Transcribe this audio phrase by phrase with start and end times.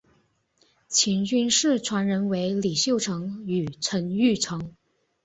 [0.87, 4.73] 秦军事传人为李秀成与陈玉成。